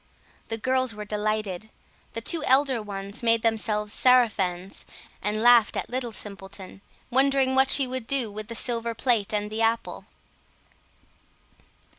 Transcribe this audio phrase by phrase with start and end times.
[0.47, 1.69] The girls were delighted;
[2.13, 4.83] the two elder ones made themselves sarafans,
[5.21, 6.81] and laughed at Little Simpleton,
[7.11, 10.05] wondering what she would do with the silver plate and the apple.